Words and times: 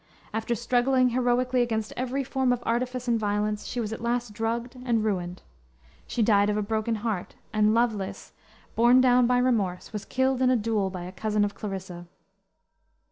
After 0.33 0.55
struggling 0.55 1.09
heroically 1.09 1.61
against 1.61 1.93
every 1.95 2.23
form 2.23 2.51
of 2.51 2.63
artifice 2.65 3.07
and 3.07 3.19
violence, 3.19 3.67
she 3.67 3.79
was 3.79 3.93
at 3.93 4.01
last 4.01 4.33
drugged 4.33 4.75
and 4.83 5.03
ruined. 5.03 5.43
She 6.07 6.23
died 6.23 6.49
of 6.49 6.57
a 6.57 6.63
broken 6.63 6.95
heart, 7.05 7.35
and 7.53 7.75
Lovelace, 7.75 8.33
borne 8.75 8.99
down 8.99 9.27
by 9.27 9.37
remorse, 9.37 9.93
was 9.93 10.05
killed 10.05 10.41
in 10.41 10.49
a 10.49 10.55
duel 10.57 10.89
by 10.89 11.03
a 11.03 11.11
cousin 11.11 11.45
of 11.45 11.53
Clarissa. 11.53 12.07